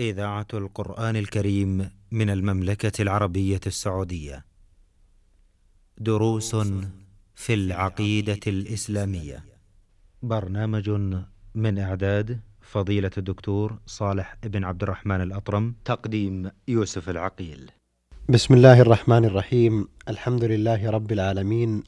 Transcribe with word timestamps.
إذاعة 0.00 0.46
القرآن 0.54 1.16
الكريم 1.16 1.90
من 2.10 2.30
المملكة 2.30 3.02
العربية 3.02 3.60
السعودية. 3.66 4.44
دروس 5.98 6.56
في 7.34 7.54
العقيدة 7.54 8.40
الإسلامية. 8.46 9.44
برنامج 10.22 10.90
من 11.54 11.78
إعداد 11.78 12.40
فضيلة 12.60 13.10
الدكتور 13.18 13.78
صالح 13.86 14.36
بن 14.42 14.64
عبد 14.64 14.82
الرحمن 14.82 15.20
الأطرم، 15.20 15.74
تقديم 15.84 16.50
يوسف 16.68 17.10
العقيل. 17.10 17.70
بسم 18.28 18.54
الله 18.54 18.80
الرحمن 18.80 19.24
الرحيم 19.24 19.88
الحمد 20.08 20.44
لله 20.44 20.90
رب 20.90 21.12
العالمين 21.12 21.82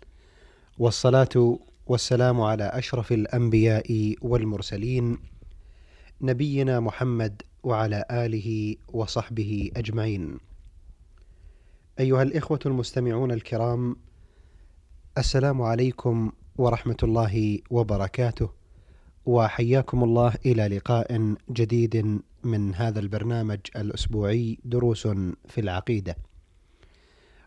والصلاة 0.79 1.59
والسلام 1.87 2.41
على 2.41 2.65
أشرف 2.65 3.13
الأنبياء 3.13 4.15
والمرسلين 4.23 5.19
نبينا 6.21 6.81
محمد 6.81 7.43
وعلى 7.63 8.05
آله 8.11 8.77
وصحبه 8.93 9.71
أجمعين. 9.77 10.39
أيها 12.01 12.23
الإخوة 12.23 12.59
المستمعون 12.67 13.33
الكرام 13.33 13.97
السلام 15.19 15.63
عليكم 15.63 16.33
ورحمة 16.59 16.97
الله 17.03 17.59
وبركاته 17.71 18.51
وحياكم 19.27 20.05
الله 20.05 20.35
إلى 20.47 20.69
لقاء 20.69 21.35
جديد 21.51 22.21
من 22.45 22.75
هذا 22.75 23.01
البرنامج 23.01 23.61
الأسبوعي 23.77 24.59
دروس 24.65 25.07
في 25.49 25.59
العقيدة. 25.61 26.17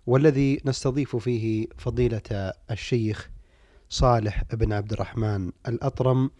والذي 0.07 0.61
نستضيف 0.66 1.16
فيه 1.16 1.67
فضيلة 1.77 2.53
الشيخ 2.71 3.30
صالح 3.89 4.43
بن 4.53 4.73
عبد 4.73 4.93
الرحمن 4.93 5.52
الأطرم 5.67 6.31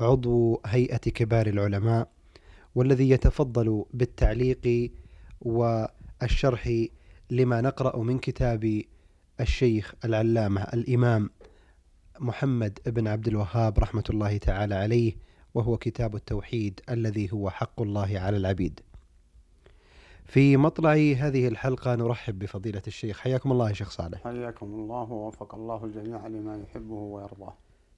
عضو 0.00 0.60
هيئة 0.66 0.96
كبار 0.96 1.46
العلماء 1.46 2.08
والذي 2.74 3.10
يتفضل 3.10 3.84
بالتعليق 3.94 4.92
والشرح 5.40 6.86
لما 7.30 7.60
نقرأ 7.60 8.02
من 8.02 8.18
كتاب 8.18 8.82
الشيخ 9.40 9.94
العلامة 10.04 10.62
الإمام 10.62 11.30
محمد 12.20 12.78
بن 12.86 13.08
عبد 13.08 13.28
الوهاب 13.28 13.78
رحمة 13.78 14.04
الله 14.10 14.36
تعالى 14.36 14.74
عليه 14.74 15.12
وهو 15.54 15.76
كتاب 15.76 16.14
التوحيد 16.16 16.80
الذي 16.90 17.32
هو 17.32 17.50
حق 17.50 17.82
الله 17.82 18.18
على 18.18 18.36
العبيد. 18.36 18.80
في 20.24 20.56
مطلع 20.56 20.92
هذه 20.92 21.48
الحلقة 21.48 21.94
نرحب 21.94 22.38
بفضيلة 22.38 22.82
الشيخ 22.86 23.18
حياكم 23.18 23.52
الله 23.52 23.68
يا 23.68 23.74
شيخ 23.74 23.90
صالح. 23.90 24.24
حياكم 24.24 24.66
الله 24.66 25.12
ووفق 25.12 25.54
الله 25.54 25.84
الجميع 25.84 26.26
لما 26.26 26.56
يحبه 26.56 26.94
ويرضاه. 26.94 27.54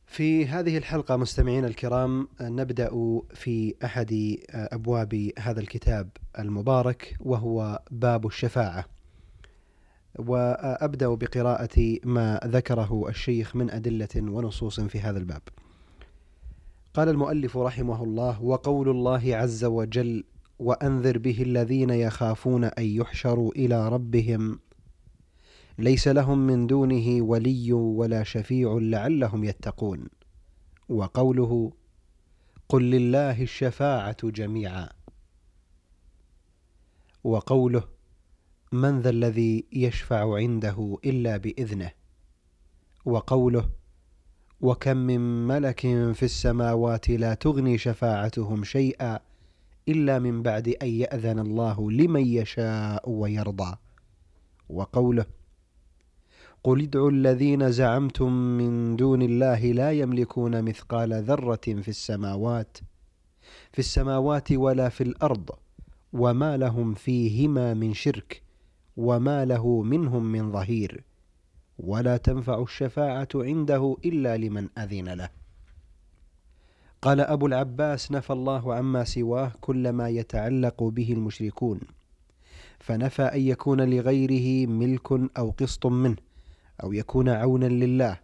في 0.06 0.46
هذه 0.46 0.78
الحلقة 0.78 1.16
مستمعينا 1.16 1.66
الكرام 1.66 2.28
نبدأ 2.40 2.90
في 3.34 3.74
أحد 3.84 4.36
أبواب 4.50 5.30
هذا 5.38 5.60
الكتاب 5.60 6.08
المبارك 6.38 7.16
وهو 7.20 7.82
باب 7.90 8.26
الشفاعة. 8.26 8.84
وأبدأ 10.18 11.08
بقراءة 11.08 11.98
ما 12.04 12.40
ذكره 12.44 13.08
الشيخ 13.08 13.56
من 13.56 13.70
أدلة 13.70 14.08
ونصوص 14.16 14.80
في 14.80 15.00
هذا 15.00 15.18
الباب. 15.18 15.42
قال 16.94 17.08
المؤلف 17.08 17.56
رحمه 17.56 18.02
الله: 18.04 18.42
وقول 18.42 18.88
الله 18.88 19.36
عز 19.36 19.64
وجل: 19.64 20.24
وأنذر 20.58 21.18
به 21.18 21.42
الذين 21.42 21.90
يخافون 21.90 22.64
أن 22.64 22.84
يحشروا 22.84 23.52
إلى 23.52 23.88
ربهم 23.88 24.58
ليس 25.78 26.08
لهم 26.08 26.38
من 26.38 26.66
دونه 26.66 27.22
ولي 27.22 27.72
ولا 27.72 28.22
شفيع 28.22 28.78
لعلهم 28.82 29.44
يتقون. 29.44 30.08
وقوله: 30.88 31.72
قل 32.68 32.82
لله 32.82 33.42
الشفاعة 33.42 34.16
جميعا. 34.30 34.88
وقوله: 37.24 37.84
من 38.72 39.00
ذا 39.00 39.10
الذي 39.10 39.64
يشفع 39.72 40.36
عنده 40.36 40.98
إلا 41.04 41.36
بإذنه 41.36 41.90
وقوله 43.04 43.70
وكم 44.60 44.96
من 44.96 45.46
ملك 45.46 45.80
في 46.14 46.22
السماوات 46.22 47.10
لا 47.10 47.34
تغني 47.34 47.78
شفاعتهم 47.78 48.64
شيئا 48.64 49.20
إلا 49.88 50.18
من 50.18 50.42
بعد 50.42 50.68
أن 50.68 50.88
يأذن 50.88 51.38
الله 51.38 51.90
لمن 51.90 52.26
يشاء 52.26 53.10
ويرضى 53.10 53.76
وقوله 54.68 55.26
قل 56.64 56.82
ادعوا 56.82 57.10
الذين 57.10 57.70
زعمتم 57.70 58.32
من 58.32 58.96
دون 58.96 59.22
الله 59.22 59.72
لا 59.72 59.92
يملكون 59.92 60.62
مثقال 60.62 61.22
ذرة 61.22 61.56
في 61.56 61.88
السماوات 61.88 62.78
في 63.72 63.78
السماوات 63.78 64.52
ولا 64.52 64.88
في 64.88 65.00
الأرض 65.04 65.50
وما 66.12 66.56
لهم 66.56 66.94
فيهما 66.94 67.74
من 67.74 67.94
شرك 67.94 68.42
وما 68.96 69.44
له 69.44 69.82
منهم 69.82 70.24
من 70.24 70.52
ظهير. 70.52 71.04
ولا 71.78 72.16
تنفع 72.16 72.62
الشفاعة 72.62 73.28
عنده 73.34 73.96
إلا 74.04 74.36
لمن 74.36 74.68
أذن 74.78 75.08
له. 75.08 75.28
قال 77.02 77.20
أبو 77.20 77.46
العباس 77.46 78.12
نفى 78.12 78.32
الله 78.32 78.74
عما 78.74 79.04
سواه 79.04 79.52
كل 79.60 79.90
ما 79.90 80.08
يتعلق 80.08 80.82
به 80.82 81.12
المشركون. 81.12 81.80
فنفى 82.78 83.22
أن 83.22 83.40
يكون 83.40 83.80
لغيره 83.80 84.70
ملك 84.70 85.12
أو 85.38 85.50
قسط 85.50 85.86
منه. 85.86 86.16
أو 86.82 86.92
يكون 86.92 87.28
عونا 87.28 87.66
لله 87.66 88.20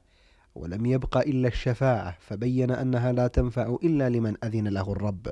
ولم 0.55 0.87
يبق 0.87 1.17
إلا 1.19 1.49
الشفاعة 1.49 2.17
فبين 2.21 2.71
أنها 2.71 3.13
لا 3.13 3.27
تنفع 3.27 3.77
إلا 3.85 4.09
لمن 4.09 4.35
أذن 4.45 4.69
له 4.69 4.93
الرب. 4.93 5.29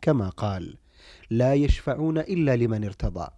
كما 0.00 0.28
قال 0.28 0.76
لا 1.30 1.54
يشفعون 1.54 2.18
إلا 2.18 2.56
لمن 2.56 2.84
ارتضى. 2.84 3.28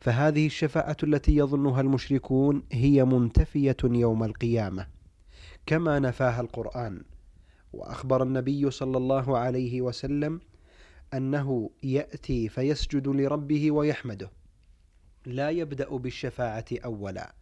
فهذه 0.00 0.46
الشفاعة 0.46 0.96
التي 1.02 1.36
يظنها 1.36 1.80
المشركون 1.80 2.62
هي 2.72 3.04
منتفية 3.04 3.76
يوم 3.84 4.24
القيامة. 4.24 4.86
كما 5.66 5.98
نفاها 5.98 6.40
القرآن. 6.40 7.02
وأخبر 7.72 8.22
النبي 8.22 8.70
صلى 8.70 8.96
الله 8.96 9.38
عليه 9.38 9.82
وسلم 9.82 10.40
أنه 11.14 11.70
يأتي 11.82 12.48
فيسجد 12.48 13.08
لربه 13.08 13.70
ويحمده. 13.70 14.30
لا 15.26 15.50
يبدأ 15.50 15.96
بالشفاعة 15.96 16.64
أولا. 16.84 17.34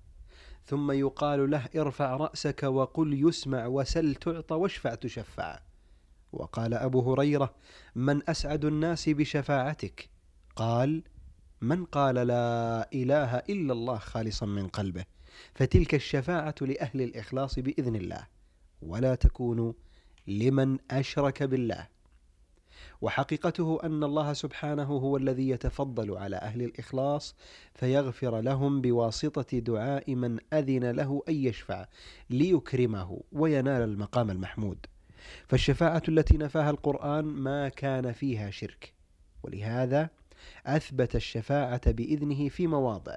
ثم 0.67 0.93
يقال 0.93 1.51
له 1.51 1.69
ارفع 1.77 2.17
رأسك 2.17 2.63
وقل 2.63 3.29
يسمع 3.29 3.67
وسل 3.67 4.15
تعطى 4.15 4.55
واشفع 4.55 4.95
تشفع. 4.95 5.61
وقال 6.33 6.75
أبو 6.75 7.13
هريرة 7.13 7.55
من 7.95 8.31
أسعد 8.31 8.65
الناس 8.65 9.09
بشفاعتك؟ 9.09 10.09
قال 10.57 11.03
من 11.61 11.85
قال 11.85 12.15
لا 12.15 12.89
إله 12.95 13.37
إلا 13.37 13.73
الله 13.73 13.99
خالصا 13.99 14.47
من 14.47 14.69
قلبه 14.69 15.05
فتلك 15.55 15.95
الشفاعة 15.95 16.55
لأهل 16.61 17.03
الإخلاص 17.03 17.59
بإذن 17.59 17.97
الله. 17.97 18.27
ولا 18.83 19.15
تكون 19.15 19.75
لمن 20.27 20.79
أشرك 20.91 21.43
بالله. 21.43 21.94
وحقيقته 23.01 23.79
أن 23.85 24.05
الله 24.05 24.33
سبحانه 24.33 24.85
هو 24.85 25.17
الذي 25.17 25.49
يتفضل 25.49 26.17
على 26.17 26.37
أهل 26.37 26.63
الإخلاص 26.63 27.35
فيغفر 27.75 28.41
لهم 28.41 28.81
بواسطة 28.81 29.59
دعاء 29.59 30.15
من 30.15 30.39
أذن 30.53 30.91
له 30.91 31.23
أن 31.29 31.35
يشفع 31.35 31.87
ليكرمه 32.31 33.21
وينال 33.33 33.83
المقام 33.83 34.31
المحمود. 34.31 34.87
فالشفاعة 35.49 36.03
التي 36.09 36.37
نفاها 36.37 36.71
القرآن 36.71 37.25
ما 37.25 37.69
كان 37.69 38.13
فيها 38.13 38.51
شرك 38.51 38.93
ولهذا 39.43 40.11
أثبت 40.67 41.17
الشفاعة 41.17 41.93
بإذنه 41.93 42.49
في 42.49 42.67
مواضع. 42.67 43.17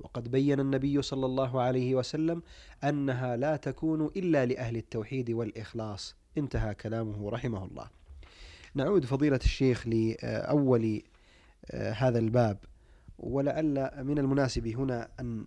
وقد 0.00 0.30
بين 0.30 0.60
النبي 0.60 1.02
صلى 1.02 1.26
الله 1.26 1.60
عليه 1.60 1.94
وسلم 1.94 2.42
أنها 2.84 3.36
لا 3.36 3.56
تكون 3.56 4.06
إلا 4.16 4.46
لأهل 4.46 4.76
التوحيد 4.76 5.30
والإخلاص. 5.30 6.16
انتهى 6.38 6.74
كلامه 6.74 7.30
رحمه 7.30 7.64
الله. 7.64 7.86
نعود 8.76 9.04
فضيلة 9.04 9.36
الشيخ 9.36 9.86
لأول 9.86 11.02
هذا 11.74 12.18
الباب 12.18 12.58
ولعل 13.18 13.90
من 14.04 14.18
المناسب 14.18 14.66
هنا 14.66 15.08
أن 15.20 15.46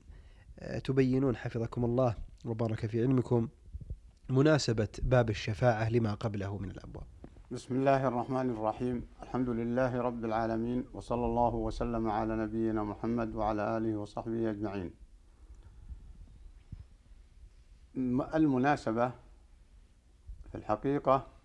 تبينون 0.84 1.36
حفظكم 1.36 1.86
الله 1.86 2.16
وبارك 2.46 2.86
في 2.86 3.02
علمكم 3.02 3.48
مناسبة 4.30 4.88
باب 5.02 5.30
الشفاعة 5.30 5.90
لما 5.90 6.14
قبله 6.14 6.58
من 6.58 6.72
الأبواب. 6.72 7.06
بسم 7.52 7.76
الله 7.76 8.08
الرحمن 8.08 8.50
الرحيم. 8.50 9.08
الحمد 9.24 9.50
لله 9.50 10.02
رب 10.02 10.26
العالمين 10.26 10.86
وصلى 10.94 11.26
الله 11.26 11.56
وسلم 11.56 12.10
على 12.10 12.36
نبينا 12.36 12.84
محمد 12.84 13.36
وعلى 13.36 13.78
آله 13.78 13.98
وصحبه 13.98 14.50
أجمعين. 14.50 14.94
المناسبة 18.36 19.12
في 20.52 20.56
الحقيقة 20.56 21.39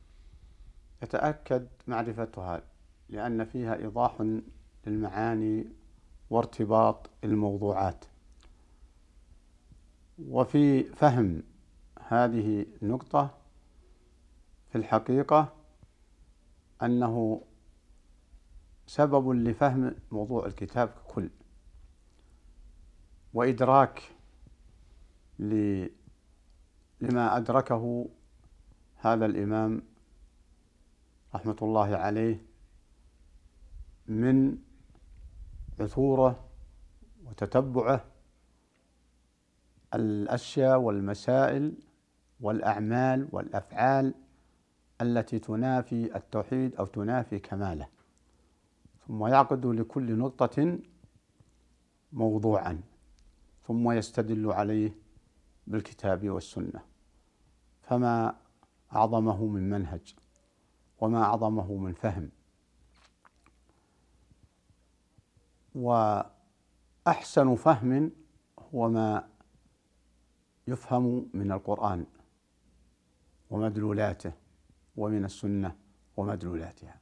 يتأكد 1.04 1.68
معرفتها 1.86 2.62
لأن 3.08 3.44
فيها 3.44 3.76
إيضاح 3.76 4.40
للمعاني 4.86 5.66
وارتباط 6.30 7.10
الموضوعات. 7.24 8.04
وفي 10.18 10.84
فهم 10.84 11.42
هذه 12.08 12.66
النقطة 12.82 13.38
في 14.68 14.78
الحقيقة 14.78 15.52
أنه 16.82 17.42
سبب 18.86 19.30
لفهم 19.30 19.94
موضوع 20.12 20.46
الكتاب 20.46 20.88
ككل 20.88 21.30
وإدراك 23.34 24.02
لما 27.00 27.36
أدركه 27.36 28.08
هذا 28.96 29.26
الإمام 29.26 29.82
رحمة 31.34 31.56
الله 31.62 31.96
عليه 31.96 32.44
من 34.06 34.58
عثوره 35.80 36.44
وتتبعه 37.24 38.04
الأشياء 39.94 40.80
والمسائل 40.80 41.74
والأعمال 42.40 43.28
والأفعال 43.32 44.14
التي 45.00 45.38
تنافي 45.38 46.16
التوحيد 46.16 46.76
أو 46.76 46.86
تنافي 46.86 47.38
كماله. 47.38 47.88
ثم 49.06 49.26
يعقد 49.26 49.66
لكل 49.66 50.18
نقطة 50.18 50.78
موضوعا 52.12 52.80
ثم 53.66 53.90
يستدل 53.90 54.52
عليه 54.52 54.96
بالكتاب 55.66 56.30
والسنة. 56.30 56.82
فما 57.82 58.36
أعظمه 58.92 59.46
من 59.46 59.70
منهج. 59.70 60.14
وما 61.04 61.22
أعظمه 61.22 61.72
من 61.72 61.92
فهم. 61.92 62.30
وأحسن 65.74 67.54
فهم 67.54 68.12
هو 68.74 68.88
ما 68.88 69.28
يفهم 70.68 71.30
من 71.34 71.52
القرآن 71.52 72.06
ومدلولاته 73.50 74.32
ومن 74.96 75.24
السنة 75.24 75.76
ومدلولاتها. 76.16 77.00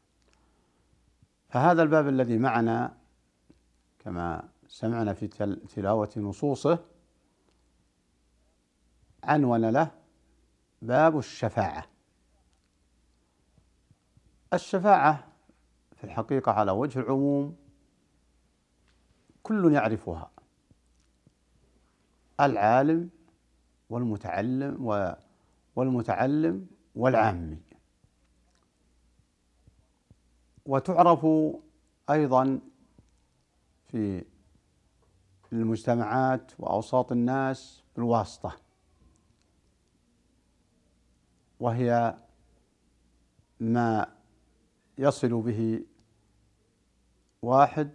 فهذا 1.48 1.82
الباب 1.82 2.08
الذي 2.08 2.38
معنا 2.38 2.96
كما 3.98 4.48
سمعنا 4.68 5.14
في 5.14 5.28
تلاوة 5.74 6.10
نصوصه 6.16 6.78
عنون 9.24 9.70
له 9.70 9.90
باب 10.82 11.18
الشفاعة. 11.18 11.91
الشفاعة 14.52 15.28
في 15.96 16.04
الحقيقة 16.04 16.52
على 16.52 16.72
وجه 16.72 16.98
العموم 16.98 17.56
كل 19.42 19.72
يعرفها. 19.74 20.30
العالم 22.40 23.10
والمتعلم 23.90 24.86
والمتعلم 25.76 26.66
والعامي. 26.94 27.62
وتعرف 30.66 31.26
أيضا 32.10 32.60
في 33.86 34.24
المجتمعات 35.52 36.52
وأوساط 36.58 37.12
الناس 37.12 37.82
بالواسطة. 37.96 38.56
وهي 41.60 42.16
ما 43.60 44.06
يصل 44.98 45.42
به 45.42 45.84
واحد 47.42 47.90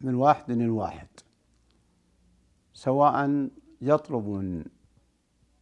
من 0.00 0.14
واحد 0.14 0.50
الواحد 0.50 1.08
سواء 2.74 3.48
يطلب 3.80 4.28
من 4.28 4.64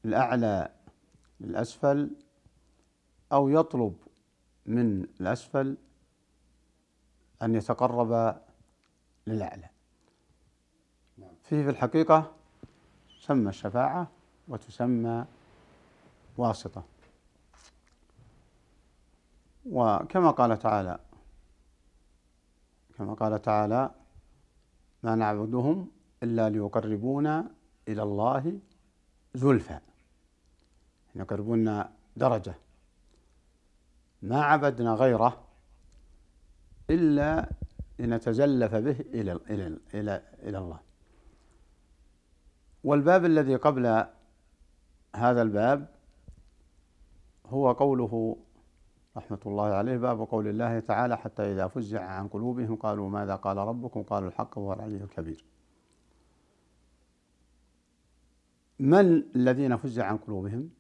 الأعلى 0.05 0.73
للأسفل 1.41 2.11
أو 3.33 3.49
يطلب 3.49 3.97
من 4.67 5.03
الأسفل 5.21 5.77
أن 7.43 7.55
يتقرب 7.55 8.41
للأعلى. 9.27 9.71
فيه 11.43 11.63
في 11.63 11.71
الحقيقة 11.71 12.33
تسمى 13.21 13.49
الشفاعة 13.49 14.11
وتسمى 14.49 15.25
واسطة. 16.39 16.85
وكما 19.71 20.31
قال 20.31 20.59
تعالى 20.59 20.99
كما 22.97 23.15
قال 23.15 23.43
تعالى 23.43 23.91
ما 25.03 25.15
نعبدهم 25.15 25.91
إلا 26.23 26.51
ليقربونا 26.51 27.51
إلى 27.89 28.03
الله 28.03 28.59
زلفى. 29.35 29.81
يقربونا 31.15 31.93
درجة. 32.17 32.55
ما 34.23 34.43
عبدنا 34.43 34.95
غيره 34.95 35.45
إلا 36.91 37.51
لنتزلف 37.99 38.75
به 38.75 39.01
إلى 39.01 39.33
إلى 39.33 39.79
إلى 39.95 40.23
إلى 40.43 40.59
الله. 40.59 40.81
والباب 42.85 43.25
الذي 43.25 43.57
قبل 43.57 44.07
هذا 45.17 45.43
الباب 45.43 45.89
هو 47.47 47.73
قوله 47.73 48.37
رحمة 49.17 49.39
الله 49.47 49.65
عليه. 49.65 49.97
باب 49.97 50.21
قول 50.21 50.49
الله 50.49 50.81
تعالى 50.81 51.19
حتى 51.19 51.53
إذا 51.53 51.69
فزع 51.69 52.05
عن 52.05 52.29
قلوبهم 52.29 52.77
قالوا 52.77 53.11
ماذا 53.11 53.37
قال 53.37 53.57
ربكم؟ 53.57 54.03
قالوا 54.03 54.29
الحق 54.29 54.59
وهو 54.59 54.73
العلي 54.73 54.97
الكبير. 54.97 55.45
من 58.79 59.25
الذين 59.35 59.77
فزع 59.77 60.07
عن 60.07 60.17
قلوبهم؟ 60.17 60.71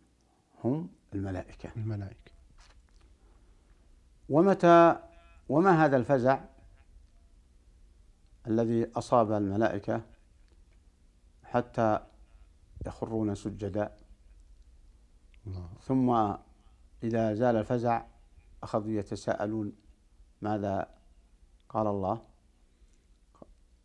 هم 0.64 0.88
الملائكة. 1.14 1.70
الملائكة. 1.76 2.32
ومتى 4.28 4.96
وما 5.48 5.84
هذا 5.84 5.96
الفزع 5.96 6.40
الذي 8.46 8.90
أصاب 8.96 9.32
الملائكة 9.32 10.02
حتى 11.44 12.00
يخرون 12.86 13.34
سجدا؟ 13.34 13.96
ثم 15.80 16.10
إذا 17.02 17.34
زال 17.34 17.56
الفزع 17.56 18.06
أخذوا 18.66 18.92
يتساءلون 18.92 19.72
ماذا 20.42 20.94
قال 21.68 21.86
الله؟ 21.86 22.26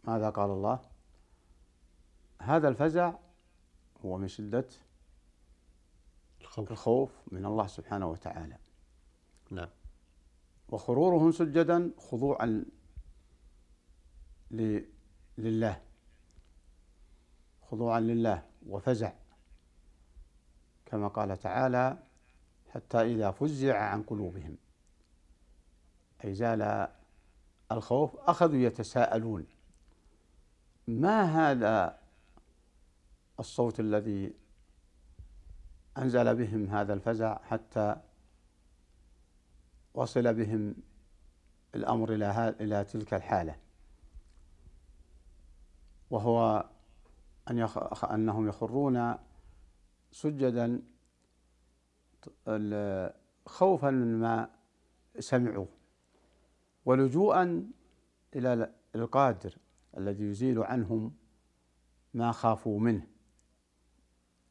ماذا 0.03 0.29
قال 0.29 0.49
الله؟ 0.49 0.79
هذا 2.41 2.67
الفزع 2.67 3.13
هو 4.05 4.17
من 4.17 4.27
شدة 4.27 4.67
الخوف, 6.41 6.71
الخوف 6.71 7.11
من 7.31 7.45
الله 7.45 7.67
سبحانه 7.67 8.07
وتعالى. 8.07 8.57
نعم. 9.51 9.69
وخرورهم 10.69 11.31
سجدا 11.31 11.91
خضوعا 11.97 12.65
لله. 15.37 15.81
خضوعا 17.61 17.99
لله 17.99 18.45
وفزع. 18.67 19.13
كما 20.85 21.07
قال 21.07 21.37
تعالى 21.37 22.03
حتى 22.69 23.01
إذا 23.01 23.31
فزع 23.31 23.77
عن 23.77 24.03
قلوبهم. 24.03 24.57
أي 26.25 26.33
زال 26.33 26.87
الخوف 27.71 28.15
أخذوا 28.15 28.59
يتساءلون 28.59 29.45
ما 30.87 31.23
هذا 31.23 31.99
الصوت 33.39 33.79
الذي 33.79 34.33
أنزل 35.97 36.35
بهم 36.35 36.65
هذا 36.65 36.93
الفزع 36.93 37.37
حتى 37.43 37.95
وصل 39.93 40.33
بهم 40.33 40.75
الأمر 41.75 42.13
إلى 42.13 42.55
إلى 42.59 42.83
تلك 42.83 43.13
الحالة؟ 43.13 43.55
وهو 46.09 46.69
أن 47.49 47.57
يخ... 47.57 48.05
أنهم 48.05 48.47
يخرون 48.47 49.15
سجدا 50.11 50.81
خوفا 53.45 53.89
مما 53.89 54.49
سمعوا. 55.19 55.65
ولجوءا 56.85 57.71
إلى 58.35 58.73
القادر 58.95 59.57
الذي 59.97 60.23
يزيل 60.23 60.59
عنهم 60.59 61.13
ما 62.13 62.31
خافوا 62.31 62.79
منه. 62.79 63.07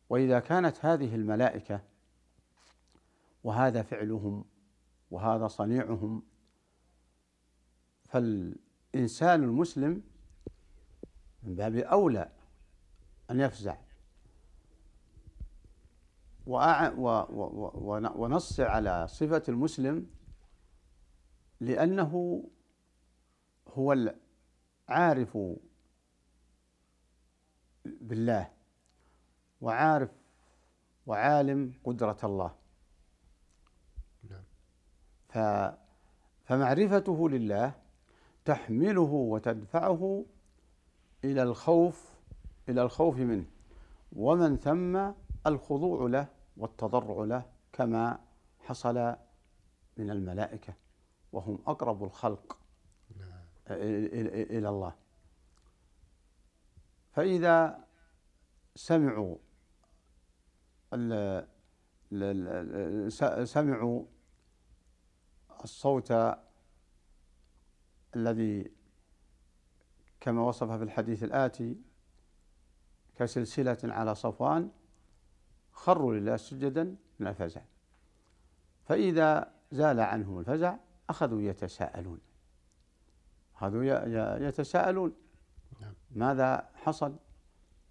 وإذا 0.09 0.41
كانت 0.41 0.85
هذه 0.85 1.15
الملائكة 1.15 1.81
وهذا 3.45 3.83
فعلهم 3.83 4.45
وهذا 5.11 5.49
صنيعهم 5.49 6.23
فالإنسان 8.09 9.45
المسلم 9.45 10.03
من 11.43 11.55
باب 11.55 11.77
أولى 11.77 12.29
أن 13.31 13.41
يفزع 13.41 13.77
ونص 18.17 18.61
على 18.61 19.09
صفة 19.09 19.43
المسلم 19.49 20.07
لأنه 21.61 22.45
هو 23.69 23.93
العارف 24.89 25.39
بالله 27.85 28.51
وعارف 29.61 30.11
وعالم 31.07 31.73
قدرة 31.85 32.19
الله. 32.25 32.55
نعم. 34.31 34.45
فمعرفته 36.45 37.29
لله 37.29 37.75
تحمله 38.45 39.01
وتدفعه 39.01 40.25
إلى 41.25 41.43
الخوف 41.43 42.15
إلى 42.69 42.83
الخوف 42.83 43.17
منه. 43.17 43.47
ومن 44.13 44.57
ثم 44.57 45.13
الخضوع 45.47 46.09
له 46.09 46.29
والتضرع 46.57 47.25
له 47.25 47.45
كما 47.73 48.19
حصل 48.59 49.17
من 49.97 50.11
الملائكة. 50.11 50.75
وهم 51.33 51.59
أقرب 51.67 52.05
الخلق 52.05 52.59
إلى 53.71 54.69
الله. 54.69 54.95
فإذا 57.13 57.85
سمعوا 58.75 59.37
سمعوا 63.45 64.05
الصوت 65.65 66.13
الذي 68.17 68.73
كما 70.21 70.43
وصف 70.43 70.71
في 70.71 70.83
الحديث 70.83 71.25
الآتي 71.25 71.77
كسلسلة 73.15 73.79
على 73.85 74.15
صفوان 74.15 74.71
خروا 75.73 76.15
لله 76.15 76.37
سجدا 76.37 76.97
من 77.19 77.27
الفزع. 77.27 77.63
فإذا 78.85 79.55
زال 79.73 80.01
عنهم 80.01 80.39
الفزع 80.39 80.77
أخذوا 81.11 81.43
يتساءلون. 81.43 82.19
أخذوا 83.57 83.85
يتساءلون. 84.49 85.13
نعم. 85.81 85.95
ماذا 86.11 86.71
حصل؟ 86.75 87.17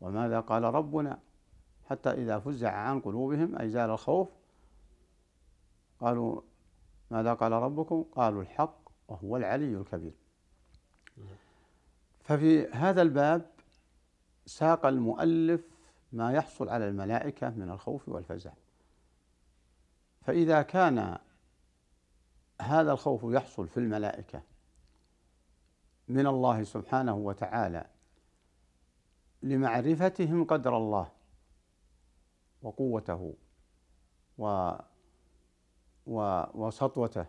وماذا 0.02 0.40
قال 0.40 0.64
ربنا؟ 0.64 1.20
حتى 1.90 2.12
إذا 2.12 2.40
فزع 2.40 2.72
عن 2.72 3.00
قلوبهم 3.00 3.56
أي 3.56 3.70
زال 3.70 3.90
الخوف 3.90 4.30
قالوا 6.00 6.42
ماذا 7.12 7.34
قال 7.34 7.52
ربكم؟ 7.52 8.04
قالوا 8.12 8.42
الحق 8.42 8.90
وهو 9.08 9.38
العلي 9.38 9.78
الكبير. 9.78 10.14
ففي 12.22 12.68
هذا 12.68 13.02
الباب 13.02 13.50
ساق 14.46 14.86
المؤلف 14.86 15.62
ما 16.12 16.34
يحصل 16.34 16.70
على 16.70 16.88
الملائكة 16.88 17.50
من 17.50 17.70
الخوف 17.70 18.10
والفزع. 18.10 18.52
فإذا 20.22 20.62
كان 20.62 21.18
هذا 22.62 22.92
الخوف 22.92 23.24
يحصل 23.24 23.68
في 23.68 23.78
الملائكة 23.78 24.42
من 26.08 26.28
الله 26.28 26.64
سبحانه 26.64 27.16
وتعالى 27.16 27.86
لمعرفتهم 29.44 30.44
قدر 30.44 30.78
الله 30.78 31.12
وقوته 32.62 33.34
و 34.38 34.76
وسطوته. 36.54 37.26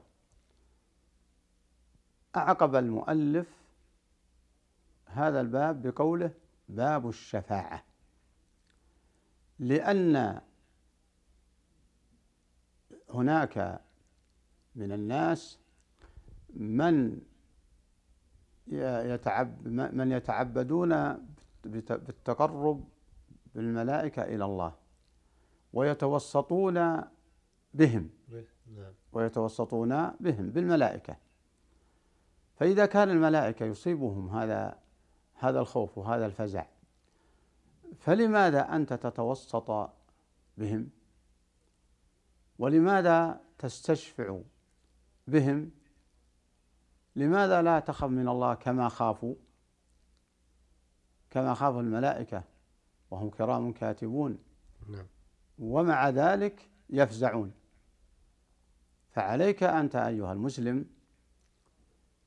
أعقب 2.37 2.75
المؤلف 2.75 3.47
هذا 5.07 5.41
الباب 5.41 5.83
بقوله 5.87 6.31
باب 6.69 7.09
الشفاعة 7.09 7.85
لأن 9.59 10.41
هناك 13.11 13.81
من 14.75 14.93
الناس 14.93 15.59
من 16.55 17.21
يتعب 18.69 19.69
من 19.69 20.13
يتعبدون 20.13 21.19
بالتقرب 21.65 22.85
بالملائكة 23.55 24.23
إلى 24.23 24.45
الله 24.45 24.75
ويتوسطون 25.73 27.01
بهم. 27.75 28.11
نعم. 28.77 28.93
ويتوسطون 29.13 30.11
بهم 30.21 30.51
بالملائكة. 30.51 31.17
فإذا 32.55 32.87
كان 32.87 33.11
الملائكة 33.11 33.67
يصيبهم 33.67 34.29
هذا 34.29 34.79
هذا 35.35 35.61
الخوف 35.61 35.99
وهذا 35.99 36.27
الفزع 36.27 36.67
فلماذا 37.99 38.77
أنت 38.77 38.93
تتوسط 38.93 39.91
بهم؟ 40.59 40.91
ولماذا 42.59 43.41
تستشفع 43.59 44.41
بهم 45.31 45.71
لماذا 47.17 47.63
لا 47.63 47.81
تخف 47.81 48.09
من 48.09 48.29
الله 48.29 48.55
كما 48.55 48.89
خافوا؟ 48.89 49.35
كما 51.31 51.55
خاف 51.55 51.77
الملائكة 51.77 52.45
وهم 53.11 53.31
كرام 53.31 53.73
كاتبون. 53.73 54.39
نعم. 54.89 55.07
ومع 55.59 56.09
ذلك 56.09 56.71
يفزعون. 56.91 57.53
فعليك 59.11 59.63
أنت 59.63 59.97
أيها 59.97 60.33
المسلم 60.33 60.87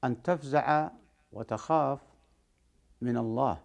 أن 0.04 0.24
تفزع 0.24 0.90
وتخاف 1.32 2.02
من 3.02 3.18
الله 3.18 3.62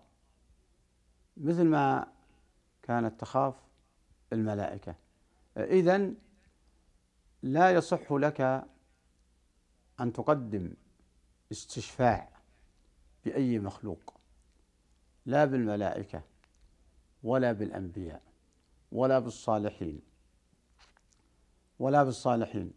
مثل 1.36 1.64
ما 1.64 2.06
كانت 2.82 3.20
تخاف 3.20 3.54
الملائكة. 4.32 4.94
إذا 5.56 6.10
لا 7.42 7.70
يصح 7.70 8.12
لك 8.12 8.68
أن 10.00 10.12
تقدم 10.12 10.72
استشفاع 11.52 12.28
بأي 13.24 13.58
مخلوق 13.58 14.14
لا 15.26 15.44
بالملائكة 15.44 16.22
ولا 17.22 17.52
بالأنبياء 17.52 18.22
ولا 18.92 19.18
بالصالحين 19.18 20.00
ولا 21.78 22.04
بالصالحين. 22.04 22.72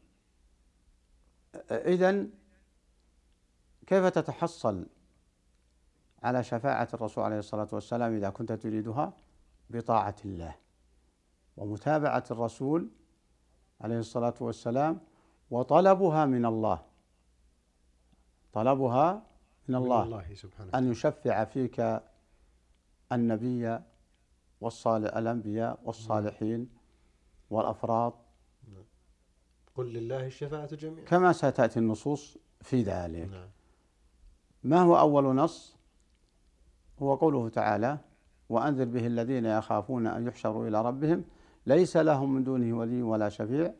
إذا 1.72 2.28
كيف 3.88 4.06
تتحصل 4.06 4.86
على 6.24 6.44
شفاعة 6.44 6.88
الرسول 6.94 7.24
عليه 7.24 7.40
الصلاة 7.40 7.68
والسلام 7.72 8.16
إذا 8.16 8.30
كنت 8.30 8.52
تريدها؟ 8.52 9.14
بطاعة 9.70 10.16
الله 10.26 10.56
ومتابعة 11.58 12.24
الرسول 12.32 12.90
عليه 13.82 14.00
الصلاة 14.00 14.34
والسلام 14.40 15.00
وطلبها 15.52 16.26
من 16.26 16.46
الله. 16.46 16.91
طلبها 18.54 19.24
من 19.68 19.76
الله, 19.76 20.06
من 20.06 20.14
الله 20.14 20.34
سبحانه 20.34 20.78
أن 20.78 20.92
يشفع 20.92 21.44
فيك 21.46 22.02
النبي 23.12 23.80
والصالح 24.62 25.18
الأنبياء 25.18 25.80
والصالحين 25.84 26.70
والأفراد. 27.50 28.14
قل 29.76 29.94
لله 29.94 30.26
الشفاعة 30.26 30.76
جميعا. 30.76 31.06
كما 31.06 31.34
ستأتي 31.34 31.80
النصوص 31.80 32.38
في 32.62 32.84
ذلك. 32.84 33.30
نعم. 33.30 33.50
ما 34.64 34.82
هو 34.82 35.00
أول 35.00 35.36
نص؟ 35.36 35.76
هو 37.02 37.16
قوله 37.16 37.50
تعالى 37.50 37.98
وأنذر 38.50 38.86
به 38.86 39.08
الذين 39.08 39.46
يخافون 39.46 40.08
أن 40.08 40.28
يحشروا 40.28 40.68
إلى 40.68 40.82
ربهم 40.82 41.24
ليس 41.66 41.98
لهم 41.98 42.34
من 42.34 42.44
دونه 42.44 42.78
ولي 42.78 43.02
ولا 43.02 43.30
شفيع 43.30 43.74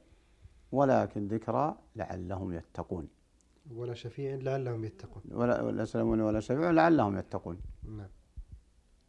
ولكن 0.72 1.28
ذكرى 1.28 1.76
لعلهم 1.96 2.54
يتقون. 2.54 3.08
ولا 3.76 3.94
شفيع 3.94 4.36
لعلهم 4.36 4.86
يتقون. 4.86 5.24
ولا 5.32 5.72
ليس 5.72 5.96
لهم 5.96 6.20
ولا 6.20 6.40
شفيع 6.40 6.72
لعلهم 6.72 7.18
يتقون. 7.18 7.60
نعم. 7.84 8.10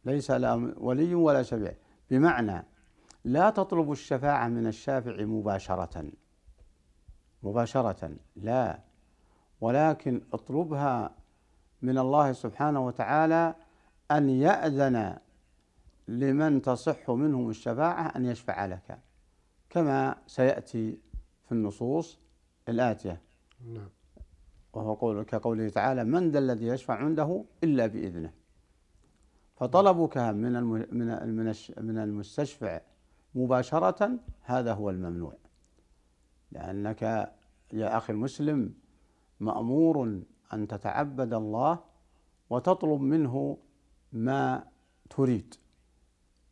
ليس 0.05 0.31
لهم 0.31 0.73
ولي 0.77 1.15
ولا 1.15 1.43
شفيع. 1.43 1.73
بمعنى 2.09 2.65
لا 3.23 3.49
تطلب 3.49 3.91
الشفاعة 3.91 4.47
من 4.47 4.67
الشافع 4.67 5.25
مباشرة. 5.25 6.11
مباشرة 7.43 8.11
لا. 8.35 8.79
ولكن 9.61 10.21
اطلبها 10.33 11.15
من 11.81 11.97
الله 11.97 12.31
سبحانه 12.31 12.85
وتعالى 12.85 13.55
أن 14.11 14.29
يأذن 14.29 15.17
لمن 16.07 16.61
تصح 16.61 17.09
منهم 17.09 17.49
الشفاعة 17.49 18.07
أن 18.15 18.25
يشفع 18.25 18.65
لك. 18.65 18.99
كما 19.69 20.15
سيأتي 20.27 20.97
في 21.45 21.51
النصوص 21.51 22.19
الآتية. 22.69 23.21
نعم. 23.65 23.89
وهو 24.73 24.93
قول 24.93 25.23
كقوله 25.23 25.69
تعالى 25.69 26.03
من 26.03 26.31
ذا 26.31 26.39
الذي 26.39 26.67
يشفع 26.67 26.93
عنده 26.93 27.43
إلا 27.63 27.87
بإذنه 27.87 28.33
فطلبك 29.55 30.17
من 30.17 30.63
من 30.63 31.55
من 31.77 31.97
المستشفع 31.97 32.81
مباشرة 33.35 34.19
هذا 34.41 34.73
هو 34.73 34.89
الممنوع 34.89 35.33
لأنك 36.51 37.01
يا 37.73 37.97
أخي 37.97 38.13
المسلم 38.13 38.73
مأمور 39.39 40.21
أن 40.53 40.67
تتعبد 40.67 41.33
الله 41.33 41.79
وتطلب 42.49 43.01
منه 43.01 43.57
ما 44.11 44.63
تريد 45.09 45.55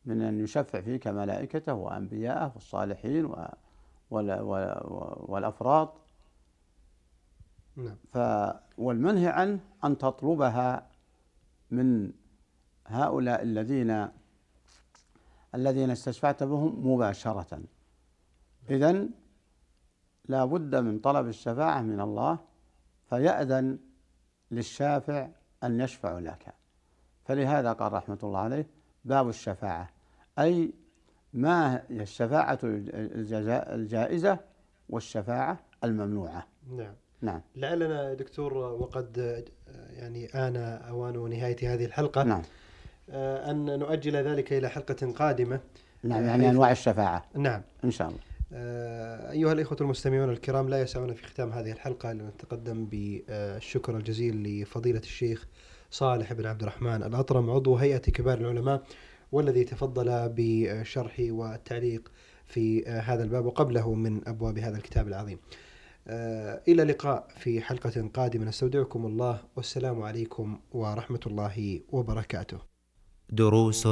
من 0.06 0.22
أن 0.22 0.40
يشفع 0.40 0.82
فيك 0.82 1.08
ملائكته 1.08 1.74
وأنبياءه 1.74 2.52
والصالحين 2.56 3.34
والأفراد 5.30 5.90
نعم. 7.76 7.96
ف 8.14 8.18
والمنهي 8.78 9.28
عنه 9.28 9.60
أن 9.84 9.98
تطلبها 9.98 10.88
من 11.72 12.12
هؤلاء 12.88 13.44
الذين 13.44 14.08
الذين 15.56 15.90
استشفعت 15.92 16.44
بهم 16.44 16.94
مباشرة. 16.94 17.62
إذن 18.70 19.10
لا 20.26 20.46
بد 20.46 20.76
من 20.76 21.00
طلب 21.00 21.28
الشفاعة 21.28 21.82
من 21.82 22.00
الله 22.02 22.40
فيأذن 23.10 23.80
للشافع 24.52 25.30
أن 25.64 25.82
يشفع 25.82 26.20
لك. 26.20 26.54
فلهذا 27.26 27.74
قال 27.74 27.94
رحمة 27.94 28.18
الله 28.24 28.40
عليه 28.40 28.68
باب 29.06 29.30
الشفاعة. 29.30 29.90
أي 30.40 30.74
ما 31.34 31.76
هي 31.76 32.02
الشفاعة 32.02 32.60
الجائزة 32.64 34.40
والشفاعة 34.90 35.60
الممنوعة. 35.84 36.48
نعم. 36.70 36.94
نعم. 37.22 37.42
لعلنا 37.56 38.14
دكتور 38.14 38.54
وقد 38.54 39.44
يعني 39.98 40.26
آن 40.26 40.56
أوان 40.90 41.30
نهاية 41.30 41.74
هذه 41.74 41.86
الحلقة 41.86 42.24
نعم. 42.24 42.42
آه، 43.10 43.52
أن 43.52 43.80
نؤجل 43.80 44.16
ذلك 44.16 44.54
إلى 44.54 44.70
حلقة 44.70 45.12
قادمة. 45.12 45.60
نعم 46.04 46.26
يعني 46.26 46.50
أنواع 46.50 46.72
الشفاعة. 46.72 47.26
نعم. 47.36 47.62
إن 47.84 47.92
شاء 47.92 48.08
الله. 48.08 48.20
آه، 48.54 49.32
أيها 49.32 49.52
الإخوة 49.52 49.78
المستمعون 49.82 50.30
الكرام 50.30 50.70
لا 50.70 50.82
يسعنا 50.82 51.14
في 51.14 51.24
ختام 51.24 51.52
هذه 51.52 51.72
الحلقة 51.72 52.12
أن 52.12 52.28
نتقدم 52.28 52.86
بالشكر 52.86 53.98
الجزيل 53.98 54.44
لفضيلة 54.44 55.00
الشيخ 55.00 55.48
صالح 55.92 56.34
بن 56.34 56.46
عبد 56.46 56.62
الرحمن 56.62 57.04
الأطرم 57.04 57.50
عضو 57.50 57.76
هيئة 57.76 57.98
كبار 57.98 58.38
العلماء 58.38 58.84
والذي 59.32 59.64
تفضل 59.64 60.34
بشرح 60.36 61.16
والتعليق 61.20 62.12
في 62.46 62.86
هذا 62.86 63.24
الباب 63.24 63.46
وقبله 63.46 63.94
من 63.94 64.28
أبواب 64.28 64.60
هذا 64.60 64.78
الكتاب 64.78 65.08
العظيم. 65.08 65.38
آه، 65.38 65.71
إلى 66.68 66.84
اللقاء 66.84 67.28
في 67.38 67.62
حلقة 67.62 68.10
قادمة. 68.14 68.46
نستودعكم 68.46 69.06
الله. 69.06 69.42
والسلام 69.56 70.02
عليكم 70.02 70.60
ورحمة 70.72 71.20
الله 71.28 71.82
وبركاته. 71.90 72.60
دروس 73.30 73.88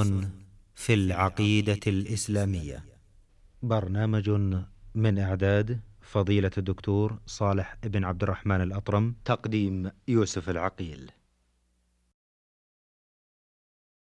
في 0.76 0.94
العقيدة 0.94 1.80
الإسلامية. 1.88 2.86
برنامج 3.62 4.30
من 4.96 5.20
إعداد 5.20 5.80
فضيلة 6.02 6.52
الدكتور 6.58 7.20
صالح 7.26 7.78
بن 7.84 8.04
عبد 8.04 8.24
الرحمن 8.24 8.62
الأطرم. 8.62 9.16
تقديم 9.26 9.92
يوسف 10.08 10.50
العقيل. 10.50 11.12